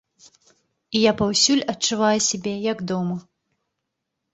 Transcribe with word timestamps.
І 0.95 1.01
я 1.09 1.13
паўсюль 1.21 1.63
адчуваю 1.75 2.19
сябе, 2.31 2.59
як 2.73 2.87
дома. 2.95 3.15